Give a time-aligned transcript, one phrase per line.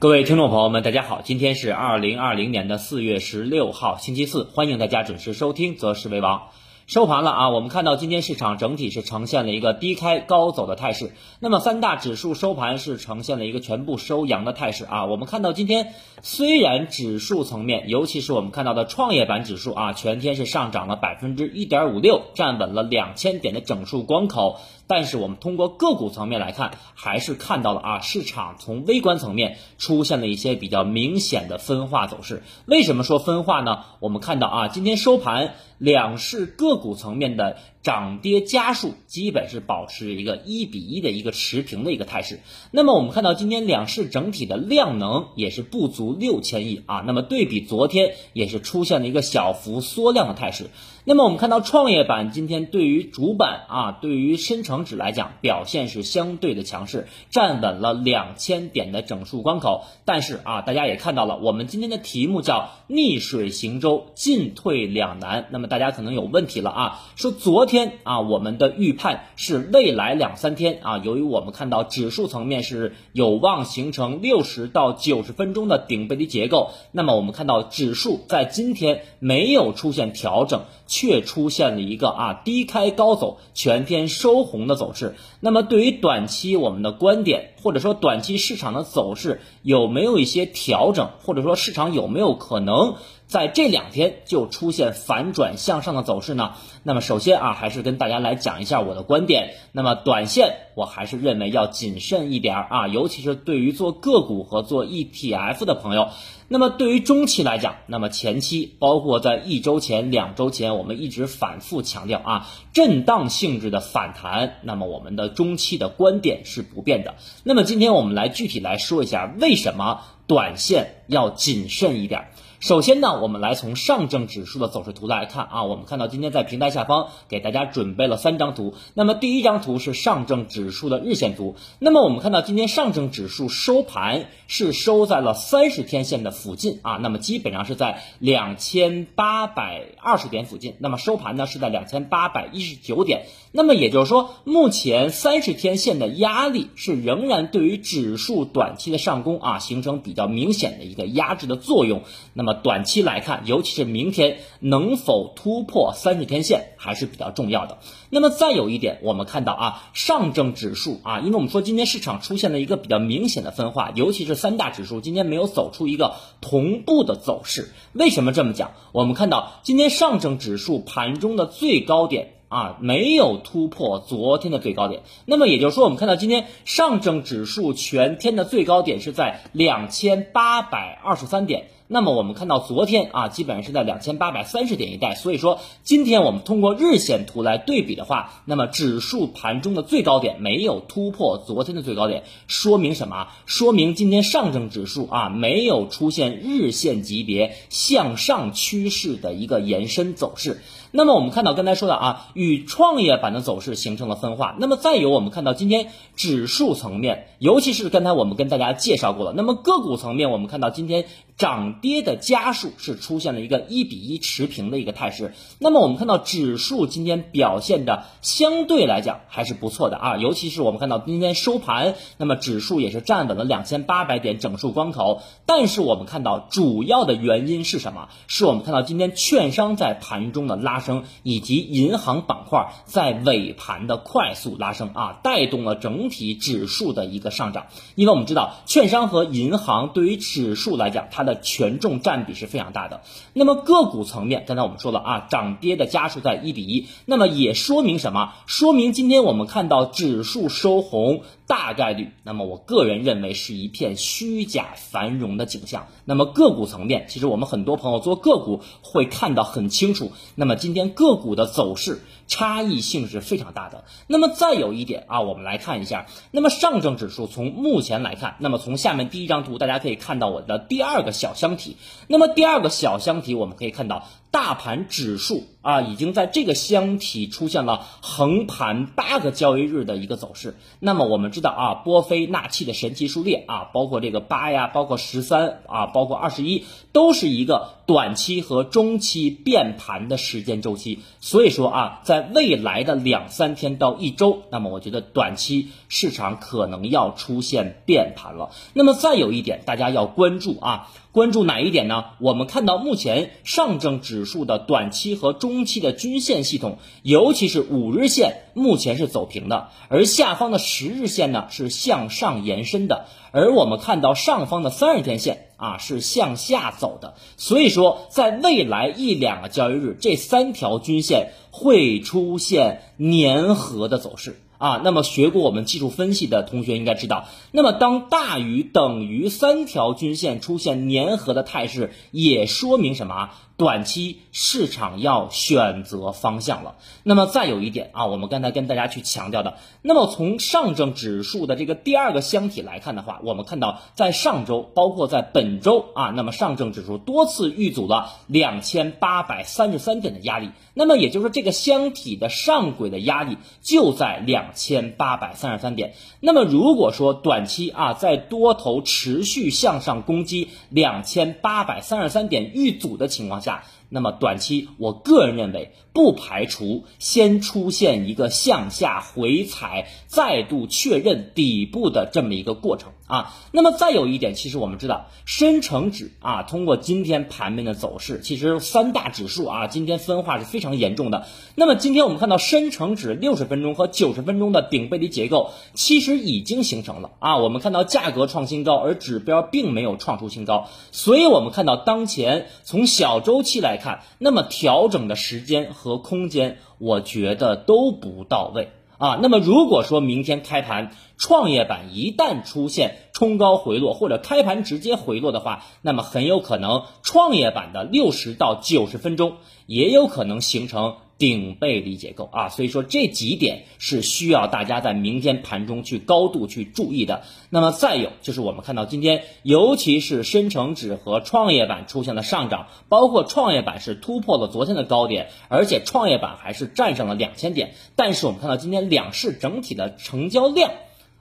[0.00, 6.38] 各位听众朋友们，大家好，今天是二零二零年的四月十六号，星期四，欢迎大家准时收听《择时为王》。
[6.86, 11.12] 收盘了啊，我们看到今天市场整体是呈现了一个低开高走的态势。
[11.40, 15.04] 那么三大指数收盘是呈现了一个全部收阳的态势啊。
[15.06, 24.60] 我们看到今天虽然指数层面，尤其是我们看到的创业板指数啊，全天是上涨了百分之一点五六，站稳了两千点的整数关口。
[24.88, 32.42] 但是我们通过个股层面来看，还是看到了啊，市场从微观层面出现了一些比较明显的分化走势。
[32.66, 33.84] 为什么说分化呢？
[34.00, 37.58] 我们看到啊，今天收盘两市个股层面的。
[37.80, 42.40] 涨跌家数基本是保持一个一比一的一个持平的一个态势。
[42.70, 47.02] 那么我们看到今天两市整体的量能也是不足六千亿啊。
[47.06, 50.68] 那么对比昨天也是出现了一个小幅缩量的态势。
[51.08, 59.86] 那么我们看到创业板今天对于主板啊，对于深成指来讲表现是相对的强势，站稳了两千点的整数关口。
[60.04, 65.46] 但是啊，大家也看到了，我们今天的题目叫逆水行舟，进退两难。
[65.50, 80.64] 那么大家可能有问题了啊，说昨天啊，我们的预判是未来两三天啊，由于我们看到指数层面是有望形成六十到九十分钟的顶背离结构，那么我们看到指数在今天没有出现调整，
[80.98, 85.14] 却出现了一个啊低开高走，全天收红的走势。
[85.38, 92.96] 那么对于短期我们的观点，或者说短期市场的走势有没有一些调整，或者说市场有没有可能？
[93.28, 96.54] 在这两天就出现反转向上的走势呢？
[96.82, 99.54] 那么首先啊，还是跟大家来讲一下我的观点。
[99.72, 106.08] 那么短线我还是认为要谨慎一点啊，尤其是对于做个股和做 ETF 的朋友。
[106.48, 114.54] 那么对于中期来讲，那么前期包括在一周前、两周前，我们一直反复强调啊，震荡性质的反弹。
[114.62, 117.16] 那么我们的中期的观点是不变的。
[117.44, 122.28] 那么今天我们来具体来说一下，为什么短线要谨慎一点。
[122.60, 128.74] 首先呢，我们来从上证指数的走势图来看啊，我们看到今天在平台下方给大家准备了三张图。
[128.94, 131.54] 那么第一张图是上证指数的日线图。
[131.78, 140.74] 那么我们看到今天上证指数收盘是收在了三十天线的附近啊，那么基本上是在两千八百二十点附近。
[140.80, 143.26] 那么收盘呢是在两千八百一十九点。
[143.52, 152.02] 那么也就是说，目前三十天线的压力是仍然对于指数短期的上攻啊形成比较明显的一个压制的作用。
[152.34, 157.76] 那么么短期来看，尤其是明天能否突破三十天线还是比较重要的。
[158.08, 167.68] 那么再有一点，我们看到啊，上证指数啊，因为我们说今天市场出现了一个比较明显的分化，尤其是三大指数今天没有走出一个同步的走势。
[167.92, 168.70] 为什么这么讲？
[168.92, 172.37] 我们看到今天上证指数盘中的最高点。
[172.48, 193.28] 啊，没有突破昨天的最高点，那么也就是说，我们看到今天上证指数全天的最高点是在两千八百二十三点，那么我们看到昨天啊，基本上是在两千八百三十点一带，所以说今天我们通过日线图来对比的话，那么指数盘中的最高点没有突破昨天的最高点，说明什么？
[193.44, 200.62] 说明今天上证指数啊没有出现日线级别向上趋势的一个延伸走势。
[200.90, 204.56] 那么我们看到刚才说的啊，与创业板的走势形成了分化。
[204.58, 209.32] 那么再有，我们看到今天指数层面，尤其是刚才我们跟大家介绍过了。
[209.36, 211.04] 那么个股层面，我们看到今天。
[211.38, 215.34] 涨跌的家数是出现了一个一比一持平的一个态势。
[215.60, 225.22] 那么我们看到指数今天表现的相对来讲还是不错的啊，尤其是我们看到今天收盘，那么指数也是站稳了两千八百点整数关口。
[225.46, 228.08] 但是我们看到主要的原因是什么？
[228.26, 237.68] 是我们看到今天券商在盘中的拉升，以及银行板块在尾盘的快速拉升啊，带动了整体指数的一个上涨。
[237.94, 243.02] 因为我们知道券商和银行对于指数来讲，它的权重占比是非常大的。
[243.34, 248.32] 那么个股层面，刚才我们说了啊，涨跌的家数在一比一，那么也说明什么？
[248.46, 251.22] 说明今天我们看到指数收红。
[251.48, 255.88] 大概率，那么我个人认为是一片虚假繁荣的景象。
[256.04, 260.12] 那么个股层面，其实我们很多朋友做个股会看到很清楚。
[260.34, 263.84] 那么今天个股的走势差异性是非常大的。
[264.06, 266.06] 那么再有一点啊，我们来看一下。
[266.32, 271.78] 那么上证指数从目前来看，那么从下面第一张图大家可以看到我的第二个小箱体。
[272.08, 274.06] 那么第二个小箱体我们可以看到。
[274.30, 280.56] 大盘指数啊，已经在这个箱体出现了横盘八个交易日的一个走势。
[280.80, 291.00] 那么我们知道啊，波菲纳契的神奇数列啊，包括这个八呀，包括十三啊，包括二十一，都是一个短期和中期变盘的时间周期。
[291.20, 298.50] 所以说啊，在未来的两三天到一周，那么我觉得短期市场可能要出现变盘了。
[298.74, 300.90] 那么再有一点，大家要关注啊。
[301.18, 302.04] 关注哪一点呢？
[302.20, 324.40] 我们看到目前上证指数的短期和中期的均线系统，尤其是五日线，目前是走平的，而下方的十日线呢是向上延伸的，而我们看到上方的三十天线啊是向下走的，所以说在未来一两个交易日，这三条均线会出现粘合的走势。
[324.58, 333.30] 啊，那么学过我们技术分析的同学应该知道，那么当大于等于三条均线出现粘合的态势，也说明什么？
[333.58, 336.76] 短期市场要选择方向了。
[337.02, 350.50] 那么再有一点啊，我们刚才跟大家去强调的，那么从上证指数的这个第二个箱体来看的话，我们看到在上周，包括在本周啊，那么上证指数多次遇阻了两千八百三十三点的压力。
[350.72, 355.94] 那么也就是说，这个箱体的上轨的压力就在两千八百三十三点。
[356.20, 373.34] 那么如果说短期啊，在多头持续向上攻击两千八百三十三点遇阻的情况下，sea, 那么短期，我个人认为不排除先出现一个向下回踩，再度确认底部的这么一个过程啊。
[373.50, 381.26] 那么再有一点，其实我们知道，深成指啊，通过今天盘面的走势，其实三大指数啊，今天分化是非常严重的。
[381.54, 387.38] 那么今天我们看到深成指六十分钟和九十分钟的顶背离结构，其实已经形成了啊。
[387.38, 393.77] 我们看到价格创新高，而指标并没有创出新高，所以我们看到当前从小周期来。
[393.78, 399.18] 看，那么调整的时间和空间，我觉得都不到位啊。
[399.22, 410.96] 那么如果说明天开盘，创业板一旦出现冲高回落，或者开盘直接回落的话，那么很有可能创业板的六十到九十分钟也有可能形成。
[411.18, 417.24] 顶背离结构啊，所以说这几点是需要大家在明天盘中去高度去注意的。
[417.50, 427.74] 那么再有就是我们看到今天，尤其是深成指和创业板出现了上涨，包括创业板是突破了昨天的高点，而且创业板还是站上了两千点。
[427.96, 430.70] 但是我们看到今天两市整体的成交量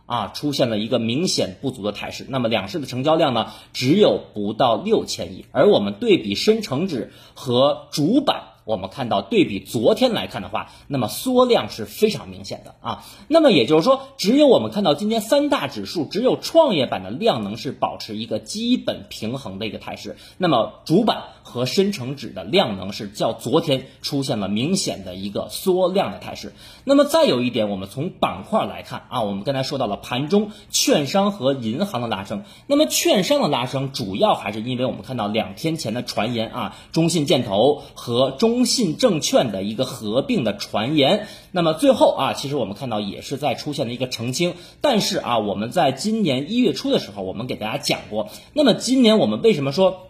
[0.05, 2.23] 啊出现了一个明显不足的态势。
[2.29, 8.44] 那么两市的成交量呢只有不到六千亿，而我们对比深成指和主板。
[8.67, 13.05] 我们看到对比昨天来看的话，那么缩量是非常明显的啊。
[13.29, 20.17] 那么也就是说，只有我们看到今天三大指数，只有创业板的量能是保持一个基本平衡的一个态势。
[20.37, 26.53] 那么主板和深成指的量能是较昨天出现了明显的一个缩量的态势。
[26.83, 32.44] 那么再有一点，我们从板块来看啊，我们刚才说到了盘中券商和银行的拉升。
[32.67, 38.67] 那么券商的拉升主要还是因为我们看到两天前的传言啊，中信建投和中。
[38.67, 44.55] 信证券的一个合并的传言，那么最后啊，其实我们看到也是在出现了一个澄清。
[44.81, 50.06] 但是啊，我们在今年一月初的时候，我们给大家讲过，那么今年我们为什么说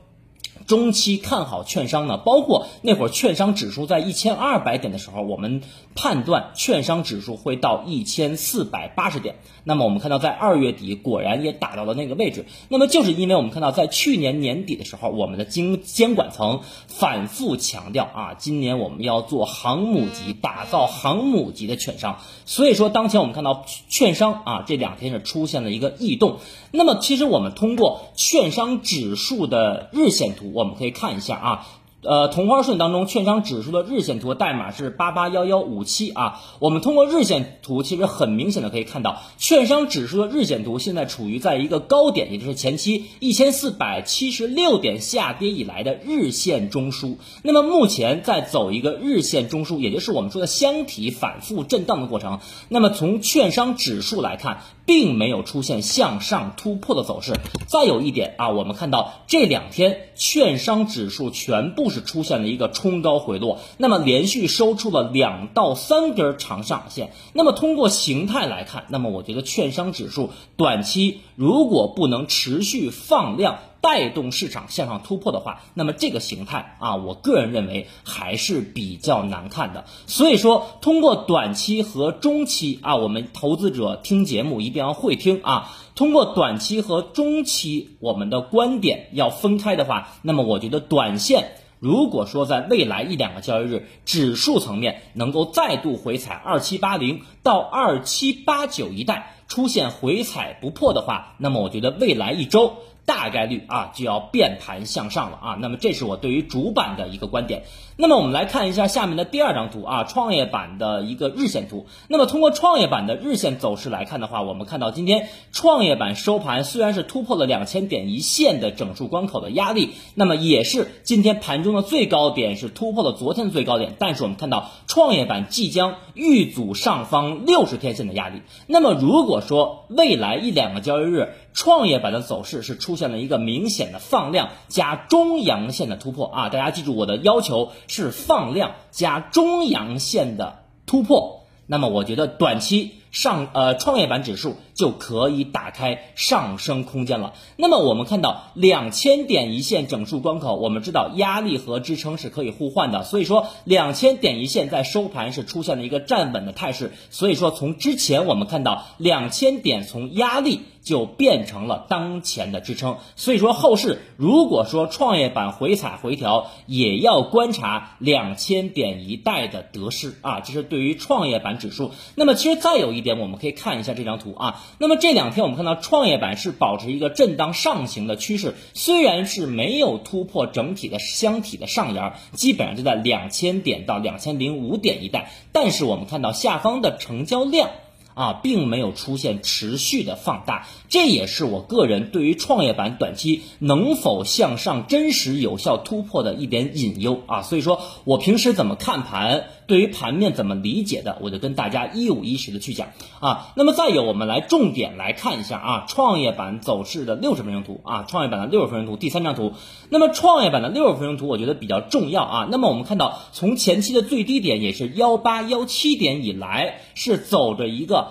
[0.67, 2.17] 中期看好券商呢？
[2.17, 5.61] 包括那会儿券商指数在一千二百点的时候，我们
[5.95, 9.37] 判断券商指数会到一千四百八十点。
[9.63, 12.45] 那么我们看到，在二月底果然也打到了那个位置。
[12.67, 22.19] 那么就是因为我们看到，在去年年底的时候，我们的经监管层反复强调啊，今年我们要做航母级，打造航母级的券商。
[22.45, 26.39] 所以说，当前我们看到券商啊，这两天是出现了一个异动。
[26.71, 31.67] 那么其实我们通过券商指数的日线图，我们可以看一下啊。
[32.03, 36.39] 呃，同花顺当中，券商指数的日线图代码是八八幺幺五七啊。
[36.59, 47.17] 我们通过日线图，其实很明显的可以看到，券商指数的日线图现在处于在一个高点，也就是前期一千四百七十六点下跌以来的日线中枢。
[47.43, 52.39] 那么目前在走一个日线中枢，也就是我们说的箱体反复震荡的过程。
[52.69, 57.33] 那么从券商指数来看，并没有出现向上突破的走势。
[57.67, 61.91] 再有一点啊，我们看到这两天券商指数全部。
[61.97, 67.11] 是出现了一个冲高回落，那么连续收出了两到三根长上影线。
[67.33, 79.85] 那么通过形态来看，那么我觉得券商指数短期如果不能持续放量带动市场向上突破的话，那么这个形态啊，我个人认为还是比较难看的。
[80.05, 85.71] 所以说，通过短期和中期啊，我们投资者听节目一定要会听啊。
[85.95, 91.51] 通过短期和中期，我们的观点要分开的话，那么我觉得短线。
[91.79, 102.77] 如果说在未来一两个交易日，指数层面能够再度回踩二七八零到二七八九一带出现回踩不破的话，那么我觉得未来一周
[103.07, 105.57] 大概率啊就要变盘向上了啊。
[105.59, 107.63] 那么这是我对于主板的一个观点。
[107.99, 111.87] 那么我们来看一下下面的第二张图啊，创业板的一个日线图。
[112.07, 128.43] 那么通过创业板的日线走势来看的话，我们看到今天创业板收盘虽然是突破了两千点一线的整数关口的压力，那么也是今天盘中的最高点是突破了昨天的最高点，但是我们看到创业板即将遇阻上方六十天线的压力。
[128.67, 136.49] 那么如果说未来一两个交易日，创业板的走势是出现了一个明显的放量加中阳线的突破啊！
[136.49, 141.47] 大家记住我的要求是放量加中阳线的突破。
[141.65, 147.33] 那么我觉得短期上呃创业板指数就可以打开上升空间了。
[147.55, 156.93] 那么我们看到两千点一线整数关口，我们知道压力和支撑是可以互换的，所以说两千点一线在收盘是出现了一个站稳的态势。
[157.09, 160.61] 所以说从之前我们看到两千点从压力。
[160.87, 171.91] 就变成了当前的支撑，所以说后市如果说创业板回踩回调，也要观察两千点一带的得失啊，这是对于创业板指数。
[172.15, 174.63] 那么其实再有一点，我们可以看一下这张图啊。
[174.79, 187.69] 那么这两天我们看到创业板是保持一个震荡上行的趋势，虽然是没有突破整体的箱体的上沿，基本上就在两千点到两千零五点一带，但是我们看到下方的成交量。
[188.17, 197.43] 啊，并没有出现持续的放大，这也是我个人对于创业板短期能否向上真实有效突破的一点隐忧啊。
[197.43, 202.87] 所以说我平时怎么看盘，对于盘面怎么理解的，我就跟大家一五一十的去讲
[203.19, 203.53] 啊。
[203.55, 209.53] 那么再有，我们来重点来看一下啊，创业板走势的六十分钟图啊，创业板的六十分钟图第三张图。
[209.89, 212.47] 那么创业板的六十分钟图，我觉得比较重要啊。
[212.49, 218.06] 那么我们看到，从前期的最低点也是幺八幺七点以来，是走着一个。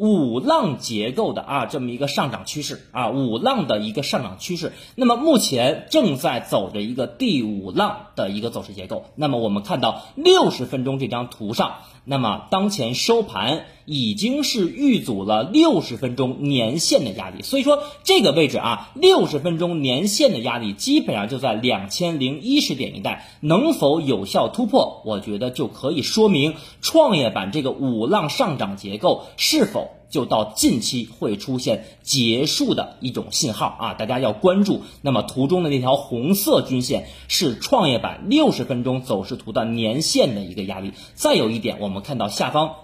[0.00, 4.72] 五浪结构的啊，这么一个上涨趋势啊，五浪的一个上涨趋势。
[4.94, 9.04] 那么目前正在走着一个第五浪的一个走势结构。
[9.16, 17.42] 那么我们看到六十分钟这张图上，那么当前收盘已经是遇阻了六十分钟年线的压力。
[17.42, 25.02] 所以说这个位置啊，六十分钟年线的压力基本上就在两千零一十点一带，能否有效突破？
[25.04, 29.90] 我觉得就可以说明创业板这个五浪上涨结构是否。
[30.10, 34.82] 就到近期会出现结束的一种信号啊，大家要关注。
[35.00, 40.92] 那么图中的那条红色均线是创业板六十分钟走势图的年线的一个压力。
[41.14, 42.74] 再有一点，我们看到下方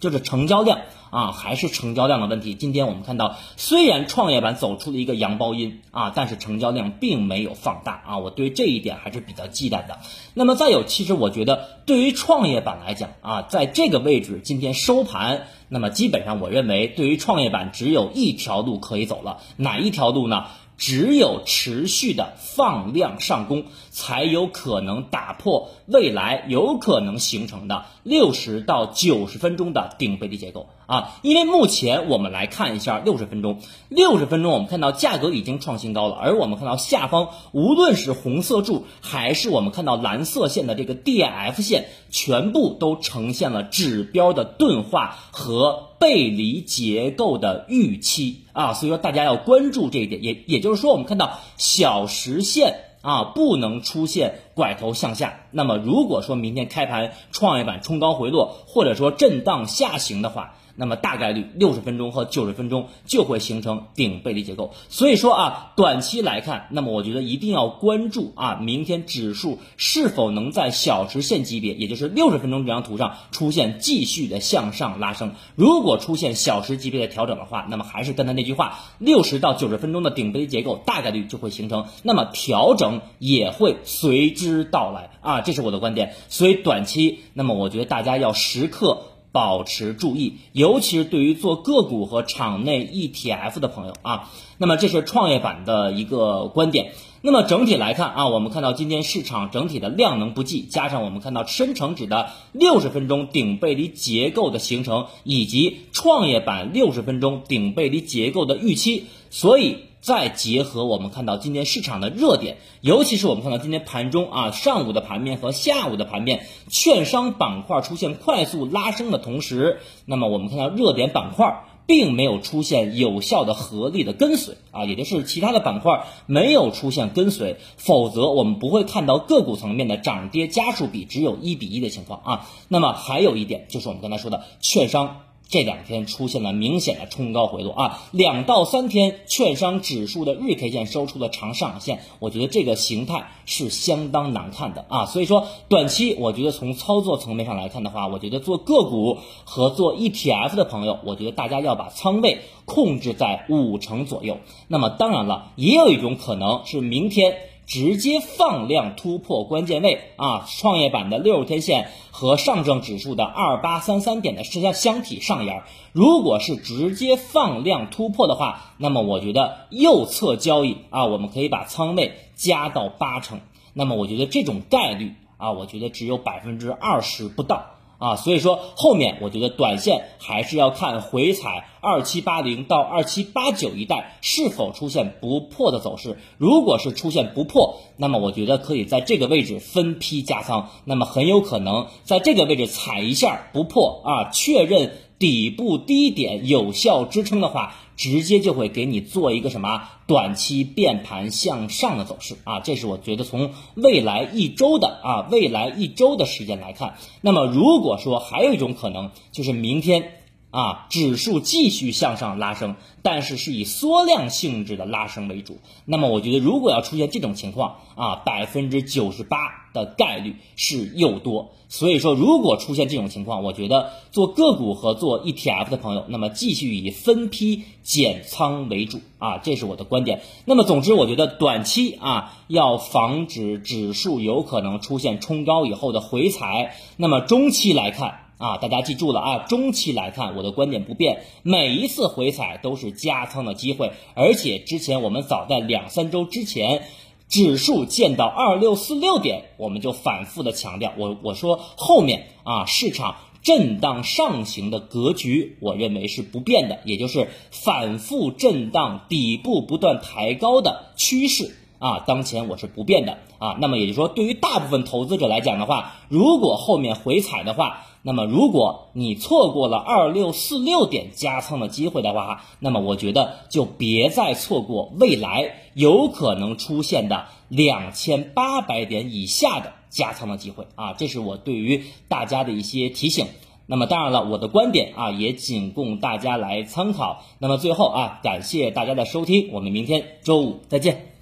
[0.00, 0.78] 就是成交量。
[1.10, 2.52] 啊，还是成交量的问题。
[2.52, 8.18] 今天我们看到，虽然创业板走出了一个阳包阴啊，但是成交量并没有放大啊。
[8.18, 10.00] 我对这一点还是比较忌惮的。
[10.34, 20.44] 那么再有，其实我觉得对于创业板来讲啊，在这个位置今天收盘，那么基本上我认为对于创业板只有一条路可以走了，哪一条路呢？
[20.78, 30.68] 只有持续的放量上攻，才有可能打破未来有可能形成的六十到九十分钟的顶背离结构。
[30.88, 31.20] 啊！
[31.22, 45.84] 因为目前我们来看一下六十分钟，六十分钟我们看到价格已经创新高了，而我们看到下方无论是红色柱还是我们看到蓝色线的这个 D F 线，全部都呈现了指标的钝化和。
[45.98, 60.54] 背离结构的预期啊，所以说大家要关注这一点，也也就是说，我们看到小时线啊不能出现拐头向下，那么如果说明天开盘创业板冲高回落，或者说震荡下行的话。
[60.78, 75.32] 那么大概率六十分钟和九十分钟就会形成顶背离结构，所以说啊，短期来看，那么我觉得一定要关注啊，明天指数是否能在小时线级别，也就是六十分钟这张图上出现继续的向上拉升。
[75.56, 86.14] 如果出现小时级别的调整的话，那么还是刚才那句话，六十到九十分钟的顶背离结构大概率就会形成，那么调整也会随之到来啊，这是我的观点。
[86.28, 89.02] 所以短期，那么我觉得大家要时刻。
[89.32, 96.92] 保持注意，尤其是对于做个股和场内 ETF 的朋友啊，那么这是创业板的一个观点。
[97.20, 109.87] 那么整体来看啊，我们看到今天市场整体的量能不济，加上我们看到深成指的六十分钟顶背离结构的形成，以及创业板六十分钟顶背离结构的预期，所以。
[110.00, 132.48] 再结合我们看到今天市场的热点，尤其是我们看到今天盘中啊上午的盘面和下午的盘面，券商板块出现快速拉升的同时，那么我们看到热点板块并没有出现有效的合力的跟随啊，也就是其他的板块没有出现跟随，否则我们不会看到个股层面的涨跌家数比只有一比一的情况啊。
[132.68, 135.22] 那么还有一点就是我们刚才说的券商。
[135.48, 154.38] 这两天出现了明显的冲高回落啊，两到三天券商指数的日 K 线收出了长上影线，我觉得这个形态是相当难看的啊，所以说短期我觉得从操作层面上来看的话，我觉得做个股和做 ETF 的朋友，我觉得大家要把仓位控制在五成左右。
[154.68, 157.34] 那么当然了，也有一种可能是明天。
[157.68, 160.46] 直接放量突破关键位啊！
[160.48, 173.40] 创业板的六十天线和上证指数的二八三三点的相箱体上沿，如果是直接放量突破的话，那么我觉得右侧交易啊，我们可以把仓位加到八成。
[173.74, 177.66] 那么我觉得这种概率啊，我觉得只有百分之二十不到。
[177.98, 186.18] 啊，所以说后面我觉得短线还是要看回踩二七八零到二七八九一带是否出现不破的走势。
[186.36, 190.70] 如果是出现不破，那么我觉得可以在这个位置分批加仓。
[190.84, 194.92] 那么很有可能在这个位置踩一下不破啊，确认。
[195.18, 210.12] 底部低点有效支撑的话，直接就会给你做一个什么短期变盘向上的走势啊，这是我觉得从未来一周的啊未来一周的时间来看，那么如果说还有一种可能，就是明天。
[210.50, 215.58] 啊，指数继续向上拉升，但是是以缩量性质的拉升为主。
[215.84, 219.38] 那么，我觉得如果要出现这种情况啊，百分之九十八
[219.74, 221.50] 的概率是诱多。
[221.70, 230.22] 所以说，如果出现这种情况，我觉得做个股和做 ETF 的朋友，那么继续以分批减仓为主啊，这是我的观点。
[230.46, 236.74] 那么，总之，我觉得短期啊，要防止指数有可能出现冲高以后的回踩。
[236.96, 238.20] 那么，中期来看。
[238.38, 239.38] 啊，大家记住了啊！
[239.48, 243.90] 中期来看，我的观点不变，每一次回踩都是加仓的机会。
[244.14, 246.84] 而且之前我们早在两三周之前，
[247.28, 263.56] 指数见到二六四六点，我们就反复的强调，我我说后面啊，市场震荡上行的格局，我认为是不变的，也就是反复震荡，底部不断抬高的趋势啊，当前我是不变的啊。
[263.60, 280.94] 那么也就是说，对于大部分投资者来讲的话，如果后面回踩的话，那么，如果你错过了二六四六点加仓的机会的话，那么我觉得就别再错过未来有可能出现的两千八百点以下的加仓的机会啊！
[280.94, 283.26] 这是我对于大家的一些提醒。
[283.66, 287.24] 那么，当然了，我的观点啊也仅供大家来参考。
[287.40, 291.17] 那么最后啊，感谢大家的收听，我们明天周五再见。